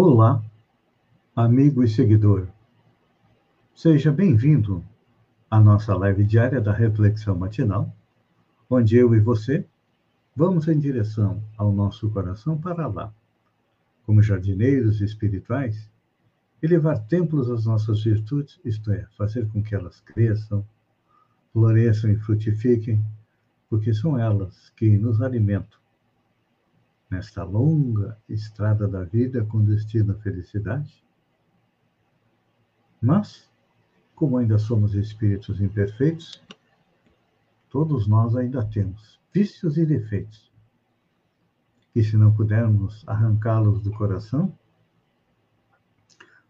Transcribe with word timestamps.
Olá, 0.00 0.40
amigo 1.34 1.82
e 1.82 1.88
seguidor. 1.88 2.46
Seja 3.74 4.12
bem-vindo 4.12 4.84
à 5.50 5.58
nossa 5.58 5.92
live 5.92 6.22
diária 6.22 6.60
da 6.60 6.72
Reflexão 6.72 7.36
Matinal, 7.36 7.92
onde 8.70 8.96
eu 8.96 9.12
e 9.12 9.18
você 9.18 9.66
vamos 10.36 10.68
em 10.68 10.78
direção 10.78 11.42
ao 11.56 11.72
nosso 11.72 12.08
coração 12.10 12.56
para 12.56 12.86
lá, 12.86 13.12
como 14.06 14.22
jardineiros 14.22 15.00
espirituais, 15.00 15.90
elevar 16.62 17.04
templos 17.08 17.50
às 17.50 17.66
nossas 17.66 18.04
virtudes, 18.04 18.60
isto 18.64 18.92
é, 18.92 19.04
fazer 19.16 19.48
com 19.48 19.60
que 19.60 19.74
elas 19.74 20.00
cresçam, 20.02 20.64
floresçam 21.52 22.08
e 22.08 22.16
frutifiquem, 22.16 23.04
porque 23.68 23.92
são 23.92 24.16
elas 24.16 24.70
que 24.76 24.96
nos 24.96 25.20
alimentam 25.20 25.77
nesta 27.10 27.42
longa 27.42 28.18
estrada 28.28 28.86
da 28.86 29.04
vida 29.04 29.44
com 29.44 29.64
destino 29.64 30.12
à 30.12 30.14
felicidade? 30.16 31.02
Mas, 33.00 33.50
como 34.14 34.36
ainda 34.36 34.58
somos 34.58 34.94
espíritos 34.94 35.60
imperfeitos, 35.60 36.42
todos 37.70 38.06
nós 38.06 38.36
ainda 38.36 38.64
temos 38.64 39.20
vícios 39.32 39.76
e 39.76 39.86
defeitos. 39.86 40.50
E 41.94 42.02
se 42.02 42.16
não 42.16 42.34
pudermos 42.34 43.04
arrancá-los 43.06 43.82
do 43.82 43.92
coração, 43.92 44.52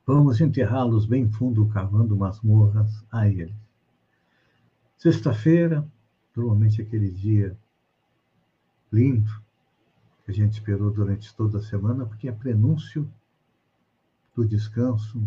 vamos 0.07 0.41
enterrá-los 0.41 1.07
bem 1.07 1.31
fundo, 1.31 1.69
cavando 1.69 2.17
masmorras 2.17 3.05
a 3.11 3.29
eles. 3.29 3.55
Sexta-feira, 4.97 5.87
normalmente 6.35 6.83
aquele 6.83 7.11
dia 7.11 7.57
lindo, 8.91 9.31
que 10.29 10.33
a 10.33 10.35
gente 10.35 10.53
esperou 10.53 10.91
durante 10.91 11.35
toda 11.35 11.57
a 11.57 11.63
semana, 11.63 12.05
porque 12.05 12.29
é 12.29 12.33
prenúncio 12.33 13.11
do 14.37 14.47
descanso, 14.47 15.27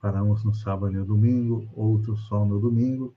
para 0.00 0.24
uns 0.24 0.42
no 0.42 0.52
sábado 0.52 0.92
e 0.92 0.96
no 0.96 1.04
domingo, 1.04 1.70
outros 1.72 2.26
só 2.26 2.44
no 2.44 2.58
domingo. 2.58 3.14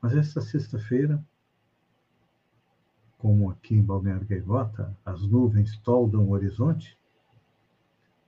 Mas 0.00 0.14
esta 0.14 0.40
sexta-feira, 0.40 1.20
como 3.18 3.50
aqui 3.50 3.74
em 3.74 3.82
Balneário 3.82 4.24
Gaivota, 4.24 4.96
as 5.04 5.26
nuvens 5.26 5.76
toldam 5.78 6.28
o 6.28 6.30
horizonte, 6.30 6.96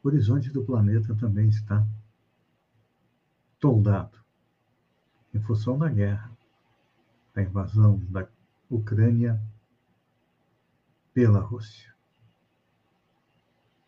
o 0.02 0.08
horizonte 0.08 0.50
do 0.50 0.64
planeta 0.64 1.14
também 1.14 1.48
está 1.48 1.86
toldado, 3.60 4.18
em 5.32 5.38
função 5.38 5.78
da 5.78 5.88
guerra, 5.88 6.36
da 7.32 7.42
invasão 7.44 7.96
da 8.10 8.26
Ucrânia 8.68 9.40
pela 11.18 11.40
Rússia. 11.40 11.92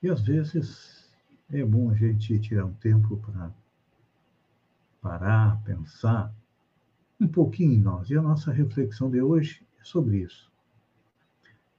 E 0.03 0.11
às 0.11 0.21
vezes 0.21 1.09
é 1.49 1.65
bom 1.65 1.89
a 1.89 1.95
gente 1.95 2.37
tirar 2.41 2.65
um 2.65 2.75
tempo 2.75 3.19
para 3.19 3.55
parar, 5.01 5.63
pensar 5.63 6.35
um 7.21 7.29
pouquinho 7.29 7.75
em 7.75 7.81
nós. 7.81 8.11
E 8.11 8.17
a 8.17 8.21
nossa 8.21 8.51
reflexão 8.51 9.09
de 9.09 9.23
hoje 9.23 9.65
é 9.81 9.85
sobre 9.85 10.17
isso. 10.25 10.51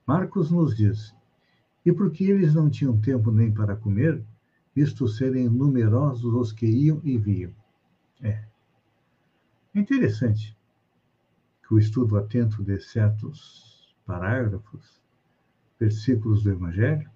Marcos 0.08 0.50
nos 0.52 0.74
diz: 0.74 1.14
E 1.86 1.92
porque 1.92 2.24
eles 2.24 2.54
não 2.54 2.70
tinham 2.70 3.02
tempo 3.02 3.30
nem 3.30 3.54
para 3.54 3.76
comer, 3.76 4.24
visto 4.74 5.06
serem 5.06 5.50
numerosos 5.50 6.34
os 6.34 6.54
que 6.54 6.66
iam 6.66 7.02
e 7.04 7.18
viam. 7.18 7.54
É. 8.22 8.42
É 9.76 9.80
interessante 9.82 10.58
que 11.62 11.74
o 11.74 11.78
estudo 11.78 12.16
atento 12.16 12.64
de 12.64 12.80
certos 12.80 13.94
parágrafos 14.06 15.01
versículos 15.82 16.44
do 16.44 16.52
Evangelho, 16.52 17.10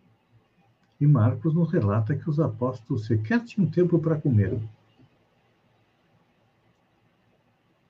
e 1.00 1.06
Marcos 1.06 1.54
nos 1.54 1.72
relata 1.72 2.16
que 2.16 2.28
os 2.28 2.40
apóstolos 2.40 3.06
sequer 3.06 3.44
tinham 3.44 3.70
tempo 3.70 4.00
para 4.00 4.20
comer. 4.20 4.60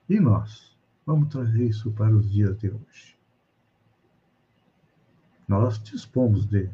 E 0.10 0.20
nós? 0.20 0.76
Vamos 1.06 1.30
trazer 1.30 1.66
isso 1.66 1.92
para 1.92 2.14
os 2.14 2.30
dias 2.30 2.58
de 2.58 2.70
hoje. 2.70 3.18
Nós 5.48 5.82
dispomos 5.82 6.46
de 6.46 6.70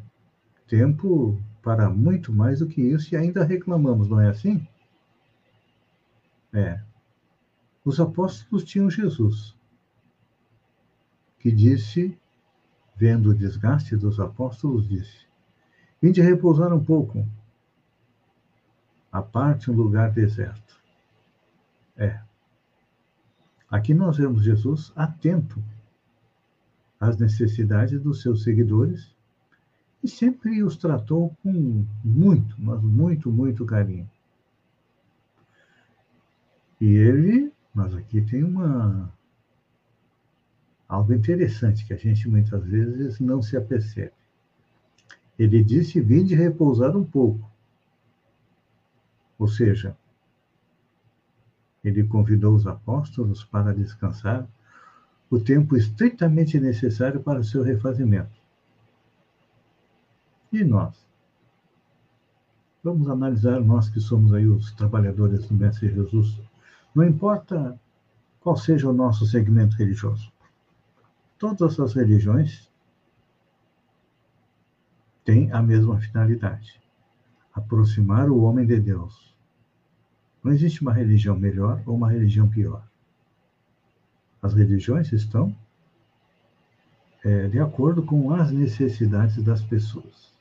tempo 0.66 1.40
para 1.62 1.88
muito 1.88 2.32
mais 2.32 2.58
do 2.58 2.66
que 2.66 2.82
isso 2.82 3.14
e 3.14 3.16
ainda 3.16 3.44
reclamamos, 3.44 4.08
não 4.08 4.20
é 4.20 4.30
assim? 4.30 4.66
É. 6.52 6.82
Os 7.84 8.00
apóstolos 8.00 8.64
tinham 8.64 8.90
Jesus, 8.90 9.54
que 11.38 11.52
disse 11.52 12.18
vendo 13.02 13.30
o 13.30 13.34
desgaste 13.34 13.96
dos 13.96 14.20
apóstolos, 14.20 14.88
disse: 14.88 15.26
Vinde 16.00 16.22
repousar 16.22 16.72
um 16.72 16.84
pouco, 16.84 17.26
a 19.10 19.20
parte 19.20 19.72
um 19.72 19.74
lugar 19.74 20.12
deserto. 20.12 20.80
É. 21.96 22.20
Aqui 23.68 23.92
nós 23.92 24.18
vemos 24.18 24.44
Jesus 24.44 24.92
atento 24.94 25.60
às 27.00 27.18
necessidades 27.18 28.00
dos 28.00 28.22
seus 28.22 28.44
seguidores 28.44 29.12
e 30.00 30.06
sempre 30.06 30.62
os 30.62 30.76
tratou 30.76 31.36
com 31.42 31.84
muito, 32.04 32.54
mas 32.56 32.80
muito, 32.80 33.32
muito 33.32 33.66
carinho. 33.66 34.08
E 36.80 36.86
ele, 36.86 37.52
mas 37.74 37.96
aqui 37.96 38.22
tem 38.22 38.44
uma 38.44 39.12
algo 40.92 41.14
interessante 41.14 41.86
que 41.86 41.94
a 41.94 41.96
gente 41.96 42.28
muitas 42.28 42.62
vezes 42.64 43.18
não 43.18 43.40
se 43.40 43.56
apercebe. 43.56 44.12
Ele 45.38 45.64
disse: 45.64 46.02
Vinde 46.02 46.34
repousar 46.34 46.94
um 46.94 47.02
pouco. 47.02 47.50
Ou 49.38 49.48
seja, 49.48 49.96
ele 51.82 52.04
convidou 52.04 52.54
os 52.54 52.66
apóstolos 52.66 53.42
para 53.42 53.74
descansar 53.74 54.46
o 55.30 55.40
tempo 55.40 55.78
estritamente 55.78 56.60
necessário 56.60 57.20
para 57.20 57.40
o 57.40 57.44
seu 57.44 57.62
refazimento. 57.62 58.38
E 60.52 60.62
nós? 60.62 60.94
Vamos 62.84 63.08
analisar 63.08 63.58
nós 63.60 63.88
que 63.88 63.98
somos 63.98 64.34
aí 64.34 64.46
os 64.46 64.70
trabalhadores 64.72 65.46
do 65.48 65.54
Mestre 65.54 65.88
Jesus. 65.88 66.38
Não 66.94 67.02
importa 67.02 67.80
qual 68.40 68.58
seja 68.58 68.90
o 68.90 68.92
nosso 68.92 69.24
segmento 69.24 69.74
religioso. 69.76 70.30
Todas 71.42 71.80
as 71.80 71.92
religiões 71.94 72.70
têm 75.24 75.50
a 75.50 75.60
mesma 75.60 76.00
finalidade: 76.00 76.80
aproximar 77.52 78.30
o 78.30 78.42
homem 78.42 78.64
de 78.64 78.78
Deus. 78.78 79.34
Não 80.40 80.52
existe 80.52 80.82
uma 80.82 80.92
religião 80.92 81.36
melhor 81.36 81.82
ou 81.84 81.96
uma 81.96 82.08
religião 82.08 82.48
pior. 82.48 82.86
As 84.40 84.54
religiões 84.54 85.10
estão 85.10 85.52
é, 87.24 87.48
de 87.48 87.58
acordo 87.58 88.04
com 88.04 88.32
as 88.32 88.52
necessidades 88.52 89.42
das 89.42 89.64
pessoas. 89.64 90.32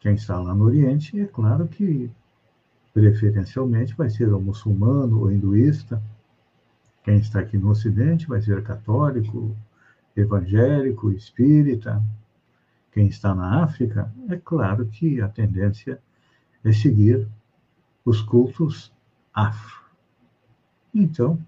Quem 0.00 0.16
está 0.16 0.38
lá 0.38 0.54
no 0.54 0.64
Oriente, 0.64 1.18
é 1.18 1.26
claro 1.26 1.66
que 1.66 2.10
preferencialmente 2.92 3.94
vai 3.94 4.10
ser 4.10 4.30
o 4.34 4.38
muçulmano 4.38 5.20
ou 5.20 5.32
hinduísta 5.32 5.98
quem 7.08 7.16
está 7.16 7.40
aqui 7.40 7.56
no 7.56 7.70
Ocidente 7.70 8.26
vai 8.26 8.38
ser 8.38 8.62
católico, 8.62 9.56
evangélico, 10.14 11.10
espírita. 11.10 12.04
Quem 12.92 13.06
está 13.06 13.34
na 13.34 13.64
África, 13.64 14.12
é 14.28 14.36
claro 14.36 14.84
que 14.88 15.18
a 15.18 15.26
tendência 15.26 15.98
é 16.62 16.70
seguir 16.70 17.26
os 18.04 18.20
cultos 18.20 18.92
afro. 19.32 19.86
Então, 20.94 21.42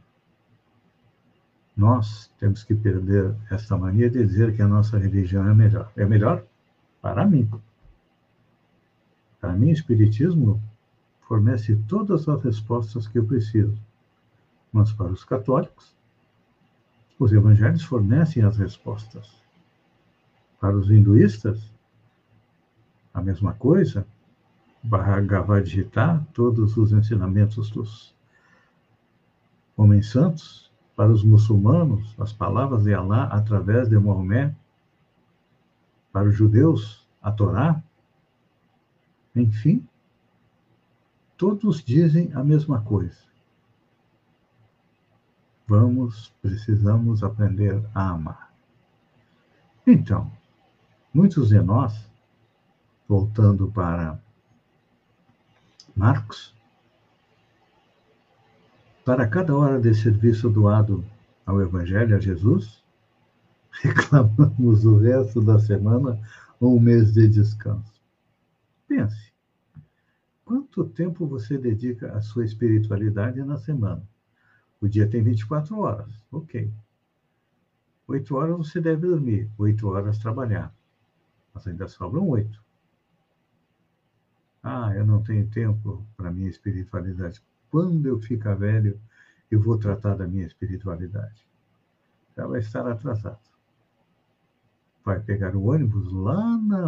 nós 1.77 2.33
temos 2.39 2.65
que 2.65 2.75
perder 2.75 3.35
essa 3.51 3.77
mania 3.77 4.09
de 4.09 4.25
dizer 4.25 4.57
que 4.57 4.63
a 4.63 4.67
nossa 4.67 4.97
religião 4.97 5.47
é 5.47 5.53
melhor. 5.53 5.93
É 5.95 6.07
melhor 6.07 6.43
para 7.03 7.27
mim. 7.27 7.51
Para 9.39 9.53
mim, 9.53 9.69
o 9.69 9.73
Espiritismo 9.73 10.59
fornece 11.21 11.77
todas 11.87 12.27
as 12.31 12.43
respostas 12.43 13.07
que 13.07 13.19
eu 13.19 13.27
preciso 13.27 13.79
mas 14.73 14.93
para 14.93 15.09
os 15.09 15.25
católicos, 15.25 15.97
os 17.19 17.33
evangelhos 17.33 17.83
fornecem 17.83 18.43
as 18.43 18.57
respostas. 18.57 19.41
Para 20.61 20.77
os 20.77 20.91
hinduístas, 20.91 21.73
a 23.13 23.21
mesma 23.21 23.53
coisa, 23.55 24.07
Bhagavad 24.83 25.69
Gita, 25.69 26.27
todos 26.33 26.77
os 26.77 26.93
ensinamentos 26.93 27.71
dos 27.71 28.15
homens 29.77 30.11
santos, 30.11 30.71
para 30.97 31.11
os 31.11 31.25
muçulmanos, 31.25 32.15
as 32.19 32.33
palavras 32.33 32.85
de 32.85 32.95
Allah 32.95 33.25
através 33.25 33.89
de 33.89 33.99
Maomé, 33.99 34.55
para 36.13 36.29
os 36.29 36.35
judeus, 36.35 37.09
a 37.23 37.31
Torá, 37.31 37.83
enfim, 39.35 39.87
todos 41.37 41.83
dizem 41.83 42.31
a 42.35 42.43
mesma 42.43 42.83
coisa. 42.83 43.30
Vamos, 45.71 46.35
precisamos 46.43 47.23
aprender 47.23 47.81
a 47.95 48.09
amar. 48.11 48.53
Então, 49.87 50.29
muitos 51.15 51.51
de 51.51 51.61
nós, 51.61 52.11
voltando 53.09 53.71
para 53.71 54.21
Marcos, 55.95 56.53
para 59.05 59.29
cada 59.29 59.57
hora 59.57 59.81
de 59.81 59.95
serviço 59.95 60.51
doado 60.51 61.05
ao 61.47 61.63
Evangelho, 61.63 62.17
a 62.17 62.21
Jesus, 62.21 62.83
reclamamos 63.81 64.85
o 64.85 64.99
resto 64.99 65.41
da 65.41 65.61
semana 65.61 66.21
ou 66.59 66.77
um 66.79 66.81
mês 66.81 67.13
de 67.13 67.29
descanso. 67.29 68.03
Pense, 68.89 69.33
quanto 70.45 70.85
tempo 70.85 71.29
você 71.29 71.57
dedica 71.57 72.11
à 72.11 72.21
sua 72.21 72.45
espiritualidade 72.45 73.41
na 73.45 73.57
semana? 73.57 74.03
O 74.81 74.89
dia 74.89 75.09
tem 75.09 75.23
24 75.23 75.79
horas, 75.79 76.25
ok. 76.33 76.73
Oito 78.09 78.35
horas 78.35 78.57
você 78.57 78.81
deve 78.81 79.07
dormir, 79.07 79.51
oito 79.59 79.89
horas 79.89 80.19
trabalhar. 80.19 80.75
Mas 81.53 81.67
ainda 81.67 81.87
sobram 81.87 82.29
oito. 82.29 82.63
Ah, 84.63 84.93
eu 84.95 85.07
não 85.07 85.23
tenho 85.23 85.49
tempo 85.49 86.07
para 86.17 86.31
minha 86.31 86.49
espiritualidade. 86.49 87.43
Quando 87.71 88.07
eu 88.07 88.19
ficar 88.19 88.55
velho, 88.55 89.01
eu 89.51 89.61
vou 89.61 89.79
tratar 89.79 90.15
da 90.15 90.27
minha 90.27 90.47
espiritualidade. 90.47 91.47
Já 92.37 92.47
vai 92.47 92.61
estar 92.61 92.87
atrasado. 92.87 93.41
Vai 95.05 95.21
pegar 95.21 95.55
o 95.57 95.65
ônibus 95.65 96.13
lá 96.13 96.59
na 96.59 96.87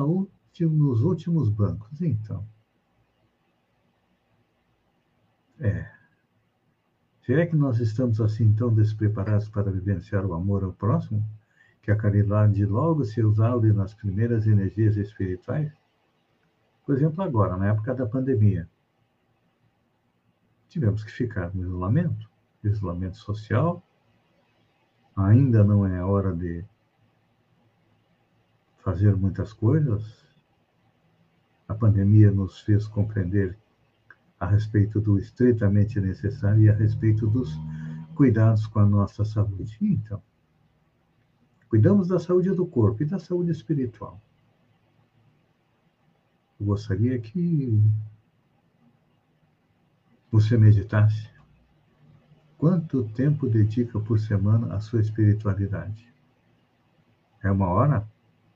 nos 0.60 1.02
últimos 1.02 1.48
bancos. 1.48 2.00
Então. 2.00 2.46
É. 5.60 6.01
Será 7.22 7.46
que 7.46 7.56
nós 7.56 7.78
estamos 7.78 8.20
assim 8.20 8.52
tão 8.52 8.74
despreparados 8.74 9.48
para 9.48 9.70
vivenciar 9.70 10.26
o 10.26 10.34
amor 10.34 10.64
ao 10.64 10.72
próximo? 10.72 11.24
Que 11.80 11.90
a 11.90 11.96
caridade 11.96 12.64
logo 12.66 13.04
se 13.04 13.20
exaure 13.20 13.72
nas 13.72 13.94
primeiras 13.94 14.46
energias 14.46 14.96
espirituais? 14.96 15.72
Por 16.84 16.96
exemplo, 16.96 17.22
agora, 17.22 17.56
na 17.56 17.68
época 17.68 17.94
da 17.94 18.06
pandemia, 18.06 18.68
tivemos 20.68 21.04
que 21.04 21.12
ficar 21.12 21.54
no 21.54 21.62
isolamento 21.62 22.32
isolamento 22.64 23.16
social. 23.16 23.82
Ainda 25.16 25.64
não 25.64 25.86
é 25.86 26.02
hora 26.04 26.34
de 26.34 26.64
fazer 28.78 29.16
muitas 29.16 29.52
coisas. 29.52 30.26
A 31.68 31.74
pandemia 31.74 32.30
nos 32.30 32.60
fez 32.60 32.86
compreender 32.86 33.58
a 34.42 34.46
respeito 34.46 35.00
do 35.00 35.18
estritamente 35.18 36.00
necessário 36.00 36.62
e 36.64 36.68
a 36.68 36.74
respeito 36.74 37.28
dos 37.28 37.56
cuidados 38.16 38.66
com 38.66 38.80
a 38.80 38.84
nossa 38.84 39.24
saúde. 39.24 39.78
Então, 39.80 40.20
cuidamos 41.68 42.08
da 42.08 42.18
saúde 42.18 42.50
do 42.50 42.66
corpo 42.66 43.04
e 43.04 43.06
da 43.06 43.20
saúde 43.20 43.52
espiritual. 43.52 44.20
Eu 46.58 46.66
gostaria 46.66 47.16
que 47.20 47.80
você 50.30 50.56
meditasse. 50.56 51.30
Quanto 52.58 53.04
tempo 53.10 53.48
dedica 53.48 54.00
por 54.00 54.18
semana 54.18 54.74
à 54.74 54.80
sua 54.80 55.00
espiritualidade? 55.00 56.12
É 57.40 57.50
uma 57.50 57.68
hora 57.68 58.04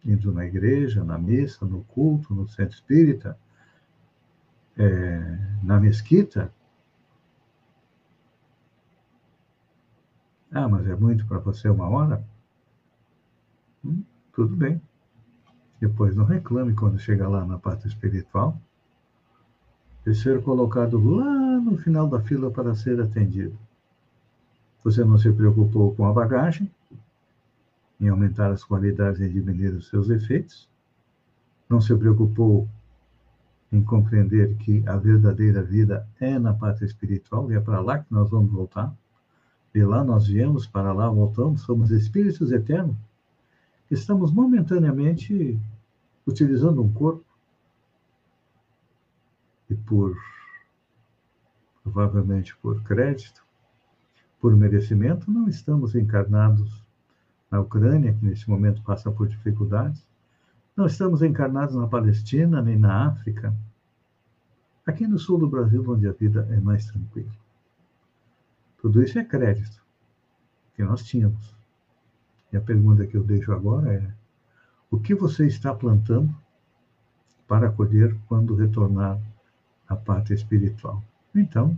indo 0.05 0.33
na 0.33 0.45
igreja, 0.45 1.05
na 1.05 1.17
missa, 1.17 1.65
no 1.65 1.85
culto, 1.85 2.35
no 2.35 2.49
centro 2.49 2.75
espírita? 2.75 3.39
é, 4.79 5.39
na 5.63 5.81
mesquita. 5.81 6.53
Ah, 10.53 10.69
mas 10.69 10.87
é 10.87 10.95
muito 10.95 11.27
para 11.27 11.39
você 11.39 11.69
uma 11.69 11.89
hora? 11.89 12.25
Hum, 13.85 14.03
tudo 14.33 14.57
bem. 14.57 14.81
Depois 15.81 16.17
não 16.17 16.25
reclame 16.25 16.75
quando 16.75 16.99
chegar 16.99 17.29
lá 17.29 17.45
na 17.45 17.59
parte 17.59 17.87
espiritual 17.87 18.59
ser 20.15 20.43
colocado 20.43 21.03
lá 21.03 21.61
no 21.61 21.77
final 21.79 22.09
da 22.09 22.21
fila 22.21 22.51
para 22.51 22.75
ser 22.75 23.01
atendido. 23.01 23.59
Você 24.85 25.05
não 25.05 25.19
se 25.19 25.33
preocupou 25.33 25.95
com 25.95 26.07
a 26.07 26.13
bagagem, 26.13 26.71
em 28.01 28.09
aumentar 28.09 28.53
as 28.53 28.63
qualidades 28.63 29.21
e 29.21 29.29
diminuir 29.29 29.75
os 29.75 29.89
seus 29.89 30.11
efeitos, 30.11 30.69
não 31.69 31.81
se 31.81 31.95
preocupou 31.97 32.69
em 33.73 33.83
compreender 33.83 34.57
que 34.57 34.83
a 34.87 34.97
verdadeira 34.97 35.63
vida 35.63 36.09
é 36.21 36.39
na 36.39 36.55
pátria 36.55 36.87
espiritual 36.87 37.51
e 37.51 37.55
é 37.55 37.61
para 37.61 37.81
lá 37.81 37.99
que 37.99 38.13
nós 38.13 38.31
vamos 38.31 38.53
voltar. 38.53 38.95
De 39.75 39.85
lá 39.85 40.05
nós 40.05 40.27
viemos, 40.27 40.67
para 40.67 40.93
lá 40.93 41.09
voltamos, 41.11 41.63
somos 41.63 41.91
espíritos 41.91 42.53
eternos. 42.53 42.97
Estamos 43.91 44.33
momentaneamente 44.33 45.59
utilizando 46.27 46.83
um 46.83 46.93
corpo 46.93 47.25
e 49.69 49.75
por 49.75 50.17
provavelmente 51.83 52.57
por 52.57 52.83
crédito, 52.83 53.45
por 54.41 54.57
merecimento, 54.57 55.31
não 55.31 55.49
estamos 55.49 55.95
encarnados 55.95 56.85
na 57.51 57.61
Ucrânia, 57.61 58.13
que 58.13 58.25
neste 58.25 58.51
momento 58.51 58.83
passa 58.83 59.11
por 59.11 59.29
dificuldades, 59.29 60.06
não 60.77 60.87
estamos 60.87 61.23
encarnados 61.23 61.75
na 61.75 61.87
Palestina 61.87 62.61
nem 62.61 62.79
na 62.79 63.09
África. 63.09 63.57
Aqui 64.85 65.07
no 65.07 65.19
sul 65.19 65.39
do 65.39 65.49
Brasil, 65.49 65.83
onde 65.89 66.07
a 66.07 66.13
vida 66.13 66.47
é 66.51 66.61
mais 66.61 66.85
tranquila. 66.87 67.33
Tudo 68.79 69.03
isso 69.03 69.19
é 69.19 69.25
crédito 69.25 69.83
que 70.75 70.85
nós 70.85 71.03
tínhamos. 71.03 71.57
E 72.53 72.57
a 72.57 72.61
pergunta 72.61 73.07
que 73.07 73.17
eu 73.17 73.25
deixo 73.25 73.53
agora 73.53 73.93
é: 73.93 74.15
o 74.91 75.01
que 75.01 75.15
você 75.15 75.47
está 75.47 75.75
plantando 75.75 76.33
para 77.49 77.73
colher 77.73 78.15
quando 78.29 78.55
retornar 78.55 79.19
à 79.89 79.97
pátria 79.97 80.35
espiritual? 80.35 81.03
Então, 81.35 81.77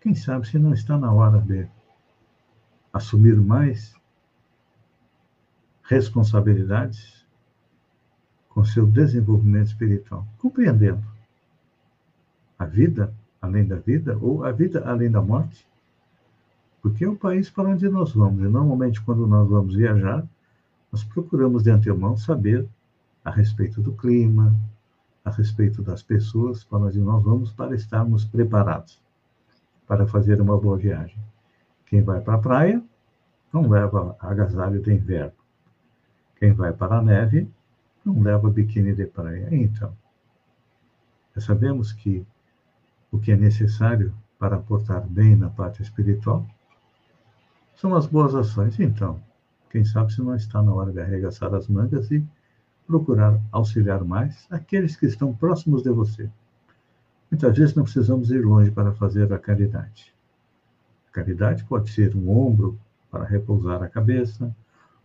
quem 0.00 0.14
sabe 0.14 0.48
se 0.48 0.58
não 0.58 0.72
está 0.72 0.96
na 0.96 1.12
hora 1.12 1.40
de 1.40 1.68
assumir 2.92 3.36
mais 3.36 3.94
responsabilidades 5.82 7.15
com 8.56 8.64
seu 8.64 8.86
desenvolvimento 8.86 9.66
espiritual, 9.66 10.26
compreendendo 10.38 11.04
a 12.58 12.64
vida 12.64 13.12
além 13.38 13.66
da 13.66 13.76
vida 13.76 14.16
ou 14.18 14.44
a 14.44 14.50
vida 14.50 14.82
além 14.88 15.10
da 15.10 15.20
morte, 15.20 15.68
porque 16.80 17.04
é 17.04 17.08
o 17.08 17.14
país 17.14 17.50
para 17.50 17.68
onde 17.68 17.86
nós 17.86 18.12
vamos. 18.14 18.42
E 18.42 18.48
normalmente, 18.48 18.98
quando 19.02 19.26
nós 19.26 19.46
vamos 19.46 19.74
viajar, 19.74 20.26
nós 20.90 21.04
procuramos 21.04 21.64
de 21.64 21.70
antemão 21.70 22.16
saber 22.16 22.66
a 23.22 23.30
respeito 23.30 23.82
do 23.82 23.92
clima, 23.92 24.56
a 25.22 25.30
respeito 25.30 25.82
das 25.82 26.02
pessoas 26.02 26.64
para 26.64 26.78
onde 26.78 26.98
nós 26.98 27.22
vamos, 27.22 27.52
para 27.52 27.74
estarmos 27.74 28.24
preparados 28.24 28.98
para 29.86 30.06
fazer 30.06 30.40
uma 30.40 30.58
boa 30.58 30.78
viagem. 30.78 31.18
Quem 31.84 32.02
vai 32.02 32.22
para 32.22 32.36
a 32.36 32.38
praia 32.38 32.82
não 33.52 33.68
leva 33.68 34.16
agasalho 34.18 34.80
de 34.80 34.94
inverno. 34.94 35.36
Quem 36.38 36.54
vai 36.54 36.72
para 36.72 36.96
a 36.96 37.02
neve 37.02 37.54
não 38.06 38.22
leva 38.22 38.48
biquíni 38.48 38.94
de 38.94 39.04
praia. 39.04 39.48
Então, 39.50 39.92
já 41.34 41.40
sabemos 41.40 41.92
que 41.92 42.24
o 43.10 43.18
que 43.18 43.32
é 43.32 43.36
necessário 43.36 44.14
para 44.38 44.58
portar 44.58 45.04
bem 45.06 45.34
na 45.34 45.50
parte 45.50 45.82
espiritual 45.82 46.46
são 47.74 47.94
as 47.94 48.06
boas 48.06 48.34
ações. 48.34 48.78
Então, 48.78 49.20
quem 49.68 49.84
sabe 49.84 50.12
se 50.12 50.22
não 50.22 50.36
está 50.36 50.62
na 50.62 50.72
hora 50.72 50.92
de 50.92 51.00
arregaçar 51.00 51.52
as 51.52 51.66
mangas 51.66 52.10
e 52.12 52.24
procurar 52.86 53.40
auxiliar 53.50 54.04
mais 54.04 54.46
aqueles 54.50 54.94
que 54.94 55.06
estão 55.06 55.34
próximos 55.34 55.82
de 55.82 55.90
você. 55.90 56.30
Muitas 57.28 57.58
vezes 57.58 57.74
não 57.74 57.82
precisamos 57.82 58.30
ir 58.30 58.44
longe 58.44 58.70
para 58.70 58.92
fazer 58.92 59.32
a 59.32 59.38
caridade. 59.38 60.14
A 61.08 61.12
caridade 61.12 61.64
pode 61.64 61.90
ser 61.90 62.14
um 62.14 62.30
ombro 62.30 62.78
para 63.10 63.24
repousar 63.24 63.82
a 63.82 63.88
cabeça, 63.88 64.54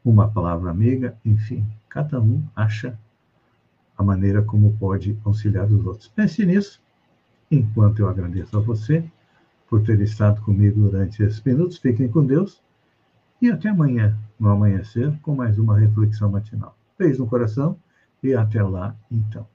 uma 0.04 0.30
palavra 0.30 0.72
amiga, 0.72 1.16
enfim, 1.24 1.66
cada 1.88 2.20
um 2.20 2.44
acha 2.56 2.98
a 3.98 4.04
maneira 4.04 4.42
como 4.42 4.76
pode 4.78 5.18
auxiliar 5.24 5.66
os 5.72 5.86
outros. 5.86 6.08
Pense 6.08 6.46
nisso, 6.46 6.82
enquanto 7.50 8.00
eu 8.00 8.10
agradeço 8.10 8.58
a 8.58 8.62
você 8.62 9.04
por 9.70 9.84
ter 9.84 10.02
estado 10.02 10.42
comigo 10.42 10.82
durante 10.82 11.22
esses 11.24 11.42
minutos. 11.44 11.78
Fiquem 11.78 12.10
com 12.10 12.26
Deus 12.26 12.62
e 13.42 13.50
até 13.50 13.70
amanhã, 13.70 14.18
no 14.40 14.50
amanhecer, 14.50 15.18
com 15.22 15.36
mais 15.36 15.58
uma 15.58 15.78
reflexão 15.78 16.30
matinal. 16.30 16.76
Beijo 16.98 17.24
no 17.24 17.30
coração 17.30 17.78
e 18.24 18.34
até 18.34 18.62
lá, 18.62 18.96
então. 19.10 19.48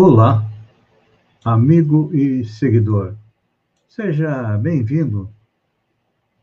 Olá, 0.00 0.48
amigo 1.44 2.14
e 2.14 2.44
seguidor. 2.44 3.16
Seja 3.88 4.56
bem-vindo 4.56 5.28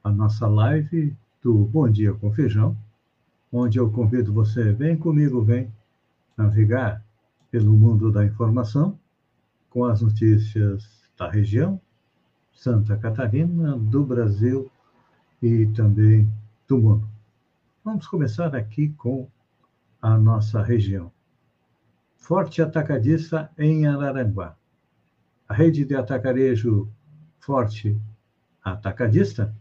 à 0.04 0.12
nossa 0.12 0.46
live 0.46 1.16
do 1.42 1.64
Bom 1.64 1.90
Dia 1.90 2.14
com 2.14 2.34
Feijão, 2.34 2.76
onde 3.50 3.78
eu 3.80 3.90
convido 3.90 4.34
você, 4.34 4.74
vem 4.74 4.98
comigo, 4.98 5.42
vem 5.42 5.72
navegar 6.36 7.02
pelo 7.50 7.72
mundo 7.72 8.12
da 8.12 8.26
informação 8.26 9.00
com 9.70 9.86
as 9.86 10.02
notícias 10.02 10.84
da 11.18 11.32
região, 11.32 11.80
Santa 12.52 12.98
Catarina, 12.98 13.78
do 13.78 14.04
Brasil 14.04 14.70
e 15.42 15.68
também 15.68 16.30
do 16.68 16.78
mundo. 16.78 17.08
Vamos 17.86 18.06
começar 18.06 18.54
aqui 18.54 18.90
com 18.98 19.30
a 20.02 20.18
nossa 20.18 20.62
região. 20.62 21.15
Forte 22.26 22.60
Atacadista 22.60 23.52
em 23.56 23.86
Araranguá. 23.86 24.58
A 25.48 25.54
rede 25.54 25.86
de 25.86 25.96
atacarejo 25.96 26.92
Forte 27.40 28.02
Atacadista 28.64 29.56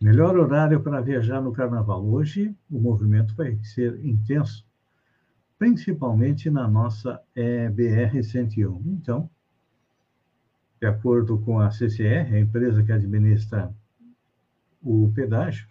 Melhor 0.00 0.36
horário 0.36 0.80
para 0.80 1.00
viajar 1.00 1.40
no 1.40 1.52
carnaval. 1.52 2.04
Hoje 2.04 2.52
o 2.70 2.80
movimento 2.80 3.34
vai 3.36 3.56
ser 3.62 4.04
intenso 4.04 4.64
principalmente 5.62 6.50
na 6.50 6.66
nossa 6.66 7.22
é, 7.36 7.70
BR-101. 7.70 8.82
Então, 8.84 9.30
de 10.80 10.88
acordo 10.88 11.38
com 11.38 11.60
a 11.60 11.70
CCR, 11.70 12.34
a 12.34 12.40
empresa 12.40 12.82
que 12.82 12.90
administra 12.90 13.72
o 14.82 15.12
pedágio, 15.14 15.68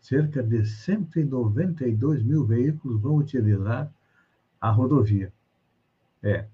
cerca 0.00 0.42
de 0.42 0.66
192 0.66 2.24
mil 2.24 2.44
veículos 2.44 3.00
vão 3.00 3.14
utilizar 3.14 3.88
a 4.60 4.68
rodovia. 4.68 5.32
É, 6.20 6.46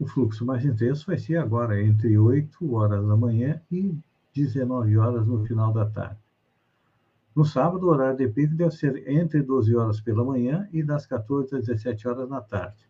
o 0.00 0.04
fluxo 0.04 0.44
mais 0.44 0.64
intenso 0.64 1.06
vai 1.06 1.16
ser 1.16 1.36
agora 1.36 1.80
entre 1.80 2.18
8 2.18 2.74
horas 2.74 3.06
da 3.06 3.16
manhã 3.16 3.62
e 3.70 3.96
19 4.34 4.96
horas 4.96 5.28
no 5.28 5.46
final 5.46 5.72
da 5.72 5.86
tarde. 5.88 6.18
No 7.34 7.44
sábado, 7.44 7.86
o 7.86 7.90
horário 7.90 8.18
de 8.18 8.28
pico 8.28 8.54
deve 8.54 8.72
ser 8.72 9.08
entre 9.08 9.42
12 9.42 9.74
horas 9.74 10.00
pela 10.00 10.24
manhã 10.24 10.68
e 10.72 10.82
das 10.82 11.06
14 11.06 11.56
às 11.56 11.66
17 11.66 12.08
horas 12.08 12.28
da 12.28 12.40
tarde. 12.40 12.86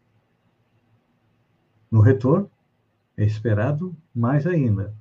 No 1.90 2.00
retorno, 2.00 2.50
é 3.16 3.25
esperado 3.25 3.94
mais 4.14 4.46
ainda. 4.46 4.94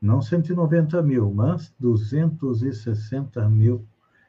Não 0.00 0.20
190 0.20 1.02
mil, 1.02 1.32
mas 1.32 1.74
260 1.80 3.48
mil 3.48 3.84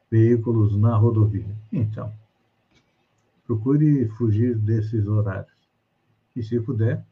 veículos 0.09 0.75
na 0.77 0.95
rodovia. 0.95 1.55
Então, 1.71 2.12
procure 3.45 4.07
fugir 4.09 4.57
desses 4.57 5.07
horários. 5.07 5.67
E, 6.36 6.41
se 6.41 6.59
puder, 6.59 7.05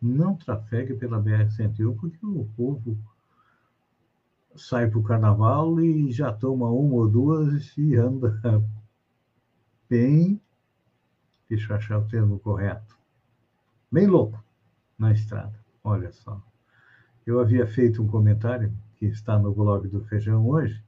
não 0.00 0.34
trafegue 0.34 0.94
pela 0.94 1.22
BR-101, 1.22 1.96
porque 1.96 2.24
o 2.24 2.48
povo 2.56 2.96
sai 4.58 4.90
para 4.90 4.98
o 4.98 5.02
carnaval 5.02 5.80
e 5.80 6.10
já 6.10 6.32
toma 6.32 6.68
uma 6.70 6.96
ou 6.96 7.08
duas 7.08 7.76
e 7.76 7.94
anda 7.96 8.40
bem, 9.88 10.40
deixa 11.48 11.72
eu 11.72 11.76
achar 11.76 11.98
o 11.98 12.08
termo 12.08 12.38
correto, 12.40 12.98
bem 13.90 14.06
louco 14.06 14.42
na 14.98 15.12
estrada. 15.12 15.58
Olha 15.82 16.12
só. 16.12 16.42
Eu 17.24 17.40
havia 17.40 17.66
feito 17.66 18.02
um 18.02 18.08
comentário 18.08 18.74
que 18.96 19.06
está 19.06 19.38
no 19.38 19.54
blog 19.54 19.86
do 19.88 20.04
Feijão 20.04 20.46
hoje, 20.48 20.82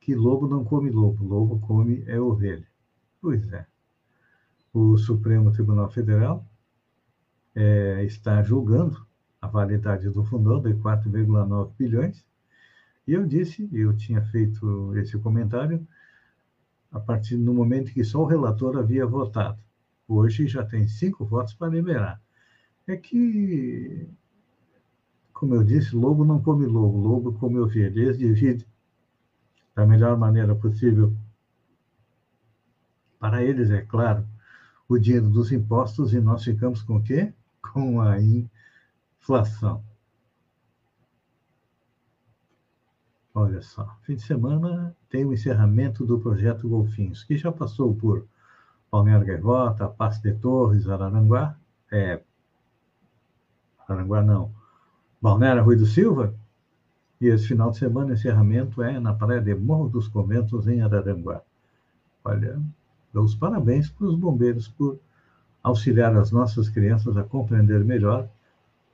que 0.00 0.14
lobo 0.14 0.46
não 0.46 0.64
come 0.64 0.90
lobo, 0.90 1.24
lobo 1.24 1.58
come 1.60 2.04
é 2.06 2.20
ovelha. 2.20 2.66
Pois 3.20 3.50
é. 3.52 3.66
O 4.72 4.96
Supremo 4.98 5.50
Tribunal 5.50 5.88
Federal 5.88 6.46
é, 7.54 8.04
está 8.04 8.42
julgando 8.42 9.05
a 9.46 9.48
validade 9.48 10.10
do 10.10 10.24
fundão 10.24 10.60
de 10.60 10.74
4,9 10.74 11.72
bilhões. 11.78 12.24
E 13.06 13.12
eu 13.12 13.24
disse, 13.24 13.68
eu 13.72 13.96
tinha 13.96 14.20
feito 14.26 14.94
esse 14.96 15.16
comentário 15.18 15.86
a 16.90 16.98
partir 16.98 17.36
do 17.36 17.54
momento 17.54 17.92
que 17.92 18.02
só 18.02 18.20
o 18.22 18.26
relator 18.26 18.76
havia 18.76 19.06
votado. 19.06 19.58
Hoje 20.08 20.46
já 20.48 20.64
tem 20.64 20.86
cinco 20.88 21.24
votos 21.24 21.54
para 21.54 21.68
liberar. 21.72 22.20
É 22.86 22.96
que, 22.96 24.08
como 25.32 25.54
eu 25.54 25.64
disse, 25.64 25.94
lobo 25.94 26.24
não 26.24 26.42
come 26.42 26.66
lobo, 26.66 26.98
lobo 26.98 27.32
come 27.34 27.58
ovelha. 27.58 28.00
Eles 28.00 28.18
dividem 28.18 28.66
da 29.74 29.86
melhor 29.86 30.16
maneira 30.18 30.54
possível. 30.54 31.14
Para 33.18 33.42
eles, 33.42 33.70
é 33.70 33.82
claro, 33.82 34.26
o 34.88 34.98
dinheiro 34.98 35.28
dos 35.28 35.52
impostos 35.52 36.12
e 36.12 36.20
nós 36.20 36.44
ficamos 36.44 36.82
com 36.82 36.96
o 36.96 37.02
quê? 37.02 37.32
Com 37.60 38.00
a 38.00 38.20
inflação. 39.26 39.82
Olha 43.34 43.60
só, 43.60 43.84
fim 44.02 44.14
de 44.14 44.22
semana 44.22 44.96
tem 45.10 45.24
o 45.24 45.32
encerramento 45.32 46.06
do 46.06 46.18
projeto 46.18 46.68
Golfinhos, 46.68 47.24
que 47.24 47.36
já 47.36 47.50
passou 47.50 47.94
por 47.94 48.24
Balneário 48.90 49.26
Gaivota, 49.26 49.88
Passo 49.88 50.22
de 50.22 50.32
Torres, 50.32 50.88
Araranguá, 50.88 51.56
é, 51.90 52.22
Araranguá 53.80 54.22
não, 54.22 54.54
Balneário 55.20 55.64
Rui 55.64 55.76
do 55.76 55.86
Silva, 55.86 56.32
e 57.20 57.26
esse 57.26 57.48
final 57.48 57.72
de 57.72 57.78
semana 57.78 58.10
o 58.10 58.14
encerramento 58.14 58.80
é 58.80 58.98
na 59.00 59.12
praia 59.12 59.40
de 59.40 59.54
Morro 59.54 59.88
dos 59.88 60.08
Conventos, 60.08 60.68
em 60.68 60.80
Araranguá. 60.80 61.42
Olha, 62.24 62.60
dou 63.12 63.24
os 63.24 63.34
parabéns 63.34 63.90
para 63.90 64.06
os 64.06 64.14
bombeiros 64.14 64.68
por 64.68 64.98
auxiliar 65.62 66.16
as 66.16 66.30
nossas 66.30 66.68
crianças 66.68 67.16
a 67.16 67.24
compreender 67.24 67.84
melhor 67.84 68.28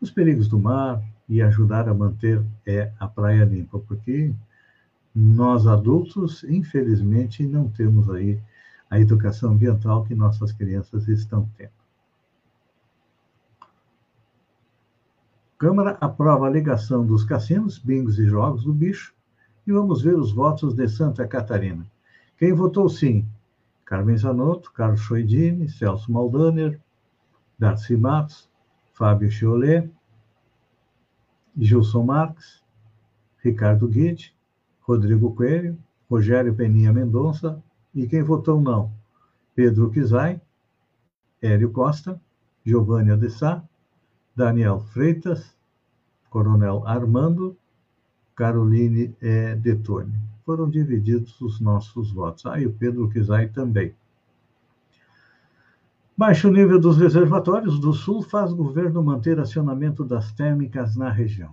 os 0.02 0.10
perigos 0.10 0.48
do 0.48 0.58
mar 0.58 1.00
e 1.28 1.40
ajudar 1.40 1.88
a 1.88 1.94
manter 1.94 2.44
é, 2.66 2.92
a 2.98 3.06
praia 3.06 3.44
limpa, 3.44 3.78
porque 3.78 4.34
nós 5.14 5.66
adultos, 5.66 6.42
infelizmente, 6.44 7.46
não 7.46 7.68
temos 7.68 8.10
aí 8.10 8.42
a 8.90 8.98
educação 8.98 9.52
ambiental 9.52 10.04
que 10.04 10.14
nossas 10.14 10.52
crianças 10.52 11.06
estão 11.06 11.48
tendo. 11.56 11.70
Câmara 15.56 15.96
aprova 16.00 16.46
a 16.46 16.48
alegação 16.48 17.06
dos 17.06 17.24
cassinos, 17.24 17.78
bingos 17.78 18.18
e 18.18 18.26
jogos 18.26 18.64
do 18.64 18.74
bicho 18.74 19.14
e 19.64 19.72
vamos 19.72 20.02
ver 20.02 20.16
os 20.16 20.32
votos 20.32 20.74
de 20.74 20.88
Santa 20.88 21.24
Catarina. 21.28 21.86
Quem 22.36 22.52
votou 22.52 22.88
sim? 22.88 23.24
Carmen 23.84 24.16
Zanotto, 24.16 24.72
Carlos 24.72 25.00
Schoedini, 25.02 25.68
Celso 25.68 26.10
Maldaner, 26.10 26.80
Darcy 27.56 27.96
Matos, 27.96 28.50
Fábio 29.02 29.28
Chiolet, 29.28 29.90
Gilson 31.58 32.04
Marques, 32.04 32.62
Ricardo 33.42 33.88
Guide, 33.88 34.32
Rodrigo 34.80 35.34
Coelho, 35.34 35.76
Rogério 36.08 36.54
Peninha 36.54 36.92
Mendonça 36.92 37.60
e 37.92 38.06
quem 38.06 38.22
votou 38.22 38.60
não? 38.60 38.92
Pedro 39.56 39.90
Kizai, 39.90 40.40
Hélio 41.42 41.72
Costa, 41.72 42.20
Giovanni 42.64 43.10
Adessá, 43.10 43.64
Daniel 44.36 44.78
Freitas, 44.78 45.52
Coronel 46.30 46.86
Armando, 46.86 47.56
Caroline 48.36 49.16
é, 49.20 49.56
Detone. 49.56 50.14
Foram 50.46 50.70
divididos 50.70 51.40
os 51.40 51.58
nossos 51.58 52.12
votos. 52.12 52.46
Ah, 52.46 52.60
e 52.60 52.68
o 52.68 52.72
Pedro 52.72 53.08
Kizai 53.08 53.48
também. 53.48 53.96
Baixo 56.22 56.52
nível 56.52 56.78
dos 56.78 56.98
reservatórios 56.98 57.80
do 57.80 57.92
Sul 57.92 58.22
faz 58.22 58.52
governo 58.52 59.02
manter 59.02 59.40
acionamento 59.40 60.04
das 60.04 60.32
térmicas 60.32 60.94
na 60.94 61.10
região. 61.10 61.52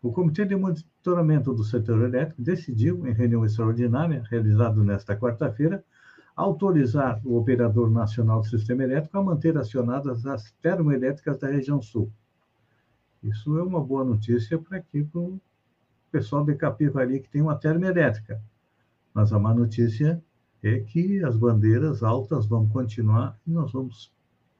O 0.00 0.12
Comitê 0.12 0.44
de 0.44 0.54
Monitoramento 0.54 1.52
do 1.52 1.64
Setor 1.64 2.02
Elétrico 2.04 2.40
decidiu, 2.40 3.04
em 3.08 3.12
reunião 3.12 3.44
extraordinária, 3.44 4.22
realizada 4.30 4.80
nesta 4.84 5.16
quarta-feira, 5.16 5.84
autorizar 6.36 7.20
o 7.24 7.36
Operador 7.36 7.90
Nacional 7.90 8.42
do 8.42 8.46
Sistema 8.46 8.84
Elétrico 8.84 9.18
a 9.18 9.24
manter 9.24 9.58
acionadas 9.58 10.24
as 10.24 10.52
termoelétricas 10.62 11.36
da 11.36 11.48
região 11.48 11.82
Sul. 11.82 12.12
Isso 13.24 13.58
é 13.58 13.62
uma 13.64 13.82
boa 13.82 14.04
notícia 14.04 14.56
para 14.56 14.84
o 15.16 15.40
pessoal 16.12 16.44
de 16.44 16.54
Capivari 16.54 17.18
que 17.18 17.28
tem 17.28 17.42
uma 17.42 17.56
termoelétrica. 17.56 18.40
Mas 19.12 19.32
a 19.32 19.38
má 19.40 19.52
notícia 19.52 20.22
é 20.62 20.80
que 20.80 21.22
as 21.24 21.36
bandeiras 21.36 22.02
altas 22.02 22.46
vão 22.46 22.68
continuar 22.68 23.38
e 23.46 23.50
nós 23.50 23.72
vamos 23.72 24.12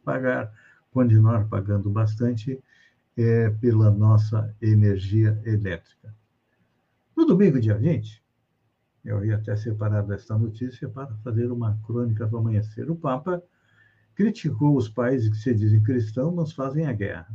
pagar, 0.05 0.53
continuar 0.93 1.49
pagando 1.49 1.91
bastante 1.91 2.63
é, 3.17 3.51
pela 3.51 3.91
nossa 3.91 4.55
energia 4.61 5.41
elétrica. 5.45 6.15
No 7.17 7.27
domingo, 7.27 7.61
dia 7.61 7.77
20, 7.77 8.23
eu 9.05 9.25
ia 9.25 9.37
até 9.37 9.55
separar 9.57 10.09
esta 10.11 10.37
notícia 10.39 10.89
para 10.89 11.15
fazer 11.19 11.51
uma 11.51 11.79
crônica 11.87 12.27
do 12.27 12.39
amanhecer. 12.39 12.91
O 12.91 12.97
Papa 12.97 13.43
criticou 14.15 14.77
os 14.77 14.89
países 14.89 15.29
que 15.29 15.37
se 15.37 15.55
dizem 15.55 15.83
cristãos, 15.83 16.35
mas 16.35 16.53
fazem 16.53 16.87
a 16.87 16.93
guerra. 16.93 17.35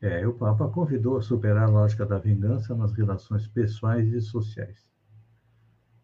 É, 0.00 0.26
o 0.26 0.32
Papa 0.32 0.68
convidou 0.68 1.18
a 1.18 1.22
superar 1.22 1.64
a 1.64 1.70
lógica 1.70 2.06
da 2.06 2.18
vingança 2.18 2.74
nas 2.74 2.92
relações 2.92 3.46
pessoais 3.46 4.10
e 4.12 4.20
sociais. 4.20 4.89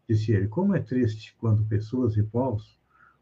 Disse 0.09 0.33
ele: 0.33 0.49
Como 0.49 0.75
é 0.75 0.81
triste 0.81 1.35
quando 1.39 1.65
pessoas 1.65 2.17
e 2.17 2.23
povos, 2.23 2.79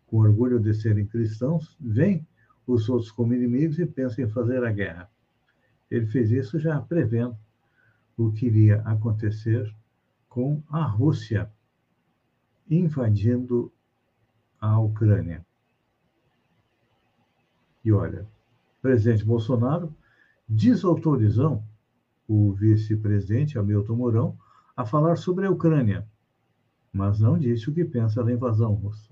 com 0.07 0.19
orgulho 0.19 0.61
de 0.61 0.75
serem 0.75 1.07
cristãos, 1.07 1.77
veem 1.81 2.27
os 2.67 2.89
outros 2.89 3.11
como 3.11 3.35
inimigos 3.35 3.79
e 3.79 3.87
pensam 3.87 4.25
em 4.25 4.29
fazer 4.29 4.65
a 4.65 4.73
guerra. 4.73 5.11
Ele 5.91 6.07
fez 6.07 6.31
isso 6.31 6.59
já 6.59 6.81
prevendo 6.81 7.37
o 8.17 8.33
que 8.33 8.47
iria 8.47 8.81
acontecer 8.83 9.75
com 10.29 10.63
a 10.69 10.85
Rússia 10.85 11.51
invadindo 12.69 13.73
a 14.61 14.79
Ucrânia. 14.81 15.45
E 17.85 17.93
olha, 17.93 18.23
o 18.23 18.83
presidente 18.83 19.25
Bolsonaro 19.25 19.95
desautorizou 20.49 21.63
o 22.27 22.53
vice-presidente 22.53 23.59
Hamilton 23.59 23.97
Mourão 23.97 24.39
a 24.75 24.87
falar 24.87 25.17
sobre 25.17 25.47
a 25.47 25.51
Ucrânia, 25.51 26.09
mas 26.95 27.19
não 27.19 27.37
disse 27.37 27.69
o 27.69 27.75
que 27.75 27.85
pensa 27.85 28.23
da 28.23 28.33
invasão 28.33 28.73
russa. 28.73 29.11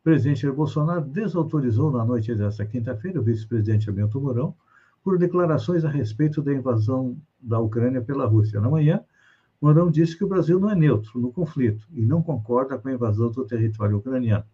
O 0.00 0.02
presidente 0.02 0.40
Jair 0.40 0.54
Bolsonaro 0.54 1.04
desautorizou 1.04 1.92
na 1.92 2.02
noite 2.02 2.34
desta 2.34 2.64
quinta-feira 2.64 3.20
o 3.20 3.22
vice-presidente 3.22 3.90
Hamilton 3.90 4.20
Mourão 4.20 4.54
por 5.04 5.18
declarações 5.18 5.84
a 5.84 5.90
respeito 5.90 6.40
da 6.40 6.54
invasão 6.54 7.18
da 7.38 7.60
Ucrânia 7.60 8.00
pela 8.00 8.26
Rússia. 8.26 8.62
Na 8.62 8.70
manhã, 8.70 9.04
Mourão 9.60 9.90
disse 9.90 10.16
que 10.16 10.24
o 10.24 10.28
Brasil 10.28 10.58
não 10.58 10.70
é 10.70 10.74
neutro 10.74 11.20
no 11.20 11.30
conflito 11.30 11.86
e 11.92 12.00
não 12.06 12.22
concorda 12.22 12.78
com 12.78 12.88
a 12.88 12.92
invasão 12.94 13.30
do 13.30 13.44
território 13.44 13.98
ucraniano. 13.98 14.44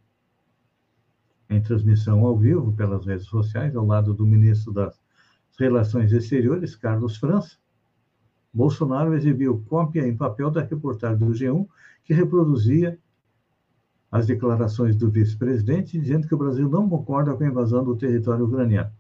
Em 1.49 1.62
transmissão 1.62 2.26
ao 2.26 2.37
vivo 2.37 2.73
pelas 2.73 3.06
redes 3.06 3.26
sociais, 3.26 3.76
ao 3.76 3.87
lado 3.87 4.12
do 4.12 4.26
ministro 4.26 4.73
das 4.73 5.00
Relações 5.56 6.12
Exteriores, 6.12 6.75
Carlos 6.75 7.16
França, 7.18 7.56
Bolsonaro 8.56 9.12
exibiu 9.12 9.62
cópia 9.69 10.08
em 10.08 10.16
papel 10.16 10.50
da 10.50 10.62
reportagem 10.62 11.19
do 11.19 11.26
G1 11.26 11.69
que 12.02 12.14
reproduzia 12.14 12.99
as 14.10 14.26
declarações 14.26 14.97
do 14.97 15.10
vice-presidente 15.10 16.00
dizendo 16.00 16.26
que 16.26 16.34
o 16.34 16.38
Brasil 16.38 16.66
não 16.66 16.88
concorda 16.88 17.36
com 17.36 17.45
a 17.45 17.47
invasão 17.47 17.84
do 17.84 17.95
território 17.95 18.47
ucraniano. 18.47 18.90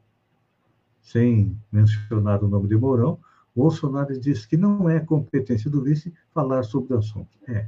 Sem 1.00 1.58
mencionar 1.72 2.44
o 2.44 2.48
nome 2.48 2.68
de 2.68 2.76
Mourão, 2.76 3.18
Bolsonaro 3.54 4.20
disse 4.20 4.46
que 4.46 4.58
não 4.58 4.90
é 4.90 5.00
competência 5.00 5.70
do 5.70 5.82
vice 5.82 6.12
falar 6.34 6.62
sobre 6.62 6.92
o 6.92 6.98
assunto. 6.98 7.30
É. 7.48 7.66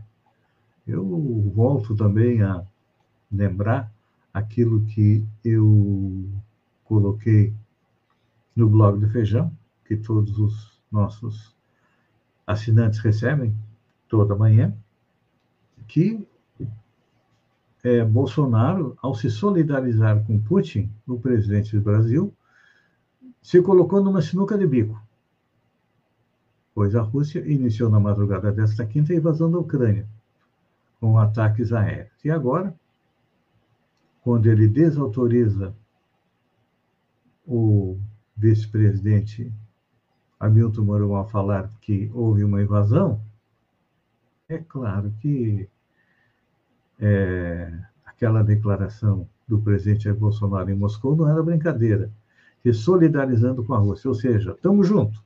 Eu 0.86 1.06
volto 1.54 1.96
também 1.96 2.42
a 2.42 2.66
lembrar 3.32 3.90
aquilo 4.34 4.84
que 4.84 5.24
eu 5.42 6.28
coloquei 6.84 7.54
no 8.54 8.68
blog 8.68 9.00
do 9.00 9.08
Feijão, 9.08 9.50
que 9.86 9.96
todos 9.96 10.38
os 10.38 10.82
nossos 10.92 11.56
assinantes 12.48 12.98
recebem 13.00 13.54
toda 14.08 14.34
manhã, 14.34 14.74
que 15.86 16.26
é, 17.84 18.02
Bolsonaro, 18.02 18.96
ao 19.02 19.14
se 19.14 19.30
solidarizar 19.30 20.24
com 20.24 20.40
Putin, 20.40 20.90
o 21.06 21.20
presidente 21.20 21.76
do 21.76 21.82
Brasil, 21.82 22.34
se 23.42 23.60
colocou 23.60 24.02
numa 24.02 24.22
sinuca 24.22 24.56
de 24.56 24.66
bico, 24.66 25.00
pois 26.74 26.96
a 26.96 27.02
Rússia 27.02 27.40
iniciou 27.46 27.90
na 27.90 28.00
madrugada 28.00 28.50
desta 28.50 28.84
quinta 28.86 29.12
a 29.12 29.16
invasão 29.16 29.50
da 29.50 29.58
Ucrânia, 29.58 30.08
com 30.98 31.18
ataques 31.18 31.70
aéreos. 31.70 32.24
E 32.24 32.30
agora, 32.30 32.74
quando 34.22 34.46
ele 34.46 34.66
desautoriza 34.66 35.74
o 37.46 37.98
vice-presidente 38.34 39.52
Hamilton 40.38 40.82
Mourão 40.82 41.16
a 41.16 41.24
falar 41.24 41.70
que 41.80 42.10
houve 42.14 42.44
uma 42.44 42.62
invasão, 42.62 43.20
é 44.48 44.58
claro 44.58 45.12
que 45.20 45.68
é, 46.98 47.72
aquela 48.04 48.42
declaração 48.42 49.28
do 49.46 49.60
presidente 49.60 50.12
Bolsonaro 50.12 50.70
em 50.70 50.74
Moscou 50.74 51.16
não 51.16 51.28
era 51.28 51.42
brincadeira, 51.42 52.10
se 52.62 52.72
solidarizando 52.72 53.64
com 53.64 53.74
a 53.74 53.78
Rússia, 53.78 54.08
ou 54.08 54.14
seja, 54.14 54.52
estamos 54.52 54.86
juntos. 54.86 55.22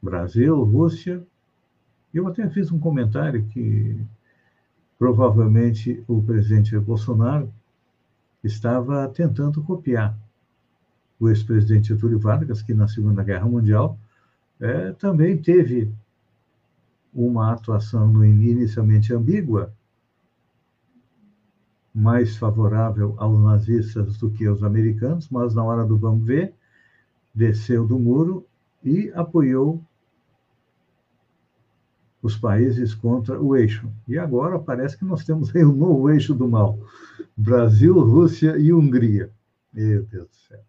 Brasil, 0.00 0.62
Rússia. 0.62 1.24
Eu 2.14 2.26
até 2.26 2.48
fiz 2.48 2.72
um 2.72 2.78
comentário 2.78 3.44
que 3.46 4.00
provavelmente 4.98 6.02
o 6.08 6.22
presidente 6.22 6.78
Bolsonaro 6.78 7.52
estava 8.42 9.06
tentando 9.08 9.62
copiar 9.62 10.16
o 11.18 11.28
ex-presidente 11.28 11.88
Getúlio 11.88 12.18
Vargas, 12.18 12.62
que 12.62 12.74
na 12.74 12.86
Segunda 12.86 13.22
Guerra 13.22 13.46
Mundial 13.46 13.98
é, 14.60 14.92
também 14.92 15.36
teve 15.36 15.92
uma 17.12 17.52
atuação 17.52 18.24
inicialmente 18.24 19.12
ambígua, 19.12 19.72
mais 21.94 22.36
favorável 22.36 23.14
aos 23.18 23.40
nazistas 23.40 24.18
do 24.18 24.30
que 24.30 24.46
aos 24.46 24.62
americanos, 24.62 25.28
mas 25.28 25.54
na 25.54 25.64
hora 25.64 25.84
do 25.84 25.96
vamos 25.96 26.24
ver, 26.24 26.54
desceu 27.34 27.86
do 27.86 27.98
muro 27.98 28.46
e 28.84 29.10
apoiou 29.14 29.82
os 32.22 32.36
países 32.36 32.94
contra 32.94 33.40
o 33.40 33.56
eixo. 33.56 33.90
E 34.06 34.18
agora 34.18 34.58
parece 34.58 34.96
que 34.96 35.04
nós 35.04 35.24
temos 35.24 35.54
aí 35.54 35.64
um 35.64 35.74
novo 35.74 36.10
eixo 36.10 36.34
do 36.34 36.48
mal: 36.48 36.78
Brasil, 37.36 37.98
Rússia 37.98 38.56
e 38.58 38.72
Hungria. 38.72 39.30
Meu 39.72 40.04
Deus 40.04 40.28
do 40.28 40.36
céu. 40.36 40.67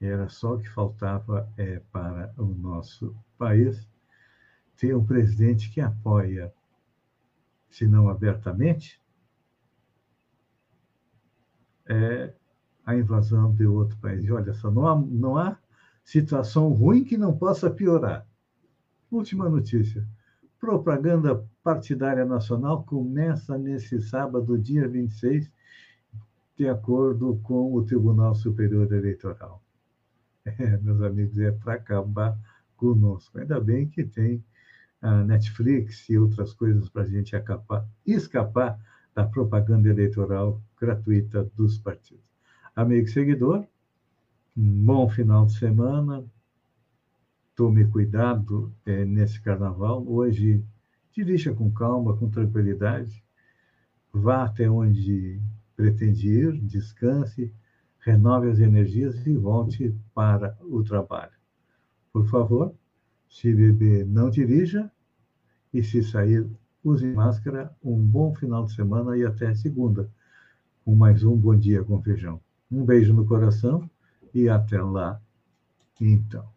Era 0.00 0.28
só 0.28 0.54
o 0.54 0.58
que 0.58 0.68
faltava 0.68 1.50
é, 1.56 1.80
para 1.90 2.32
o 2.36 2.44
nosso 2.44 3.16
país 3.38 3.88
ter 4.76 4.94
um 4.94 5.04
presidente 5.04 5.70
que 5.70 5.80
apoia, 5.80 6.52
se 7.70 7.86
não 7.88 8.08
abertamente, 8.08 9.00
é 11.88 12.34
a 12.84 12.94
invasão 12.94 13.54
de 13.54 13.66
outro 13.66 13.96
país. 13.98 14.24
E 14.24 14.30
olha 14.30 14.52
só, 14.52 14.70
não 14.70 14.86
há, 14.86 14.96
não 14.96 15.36
há 15.36 15.58
situação 16.04 16.68
ruim 16.72 17.02
que 17.02 17.16
não 17.16 17.36
possa 17.36 17.70
piorar. 17.70 18.26
Última 19.10 19.48
notícia. 19.48 20.06
Propaganda 20.60 21.44
partidária 21.62 22.24
nacional 22.24 22.84
começa 22.84 23.56
nesse 23.58 24.00
sábado, 24.00 24.58
dia 24.58 24.88
26, 24.88 25.50
de 26.56 26.68
acordo 26.68 27.38
com 27.42 27.74
o 27.74 27.84
Tribunal 27.84 28.34
Superior 28.34 28.90
Eleitoral. 28.92 29.62
É, 30.46 30.76
meus 30.78 31.02
amigos, 31.02 31.38
é 31.38 31.50
para 31.50 31.74
acabar 31.74 32.38
conosco. 32.76 33.38
Ainda 33.38 33.60
bem 33.60 33.88
que 33.88 34.04
tem 34.04 34.44
a 35.02 35.24
Netflix 35.24 36.08
e 36.08 36.16
outras 36.16 36.52
coisas 36.52 36.88
para 36.88 37.02
a 37.02 37.06
gente 37.06 37.34
acapar, 37.34 37.86
escapar 38.06 38.78
da 39.14 39.24
propaganda 39.24 39.88
eleitoral 39.88 40.62
gratuita 40.80 41.44
dos 41.56 41.78
partidos. 41.78 42.24
Amigo 42.74 43.08
seguidor, 43.08 43.66
um 44.56 44.84
bom 44.84 45.08
final 45.08 45.46
de 45.46 45.58
semana. 45.58 46.24
Tome 47.54 47.86
cuidado 47.86 48.72
é, 48.84 49.04
nesse 49.04 49.40
carnaval. 49.40 50.06
Hoje, 50.06 50.62
dirija 51.12 51.54
com 51.54 51.70
calma, 51.72 52.16
com 52.16 52.28
tranquilidade. 52.28 53.24
Vá 54.12 54.44
até 54.44 54.70
onde 54.70 55.40
pretende 55.74 56.28
ir, 56.28 56.60
descanse, 56.60 57.52
renove 58.06 58.48
as 58.48 58.60
energias 58.60 59.26
e 59.26 59.36
volte 59.36 59.92
para 60.14 60.56
o 60.62 60.80
trabalho. 60.84 61.32
Por 62.12 62.24
favor, 62.28 62.72
se 63.28 63.52
beber, 63.52 64.06
não 64.06 64.30
dirija 64.30 64.88
e 65.74 65.82
se 65.82 66.04
sair, 66.04 66.48
use 66.84 67.04
máscara. 67.12 67.74
Um 67.82 67.98
bom 67.98 68.32
final 68.32 68.64
de 68.64 68.74
semana 68.74 69.18
e 69.18 69.26
até 69.26 69.52
segunda, 69.56 70.08
com 70.84 70.94
mais 70.94 71.24
um 71.24 71.36
Bom 71.36 71.56
Dia 71.56 71.82
com 71.82 72.00
Feijão. 72.00 72.40
Um 72.70 72.84
beijo 72.84 73.12
no 73.12 73.26
coração 73.26 73.90
e 74.32 74.48
até 74.48 74.80
lá, 74.80 75.20
então. 76.00 76.55